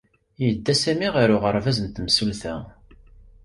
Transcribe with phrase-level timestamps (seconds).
[0.43, 2.55] Yedda Sami ɣer uɣerbaz n temsulta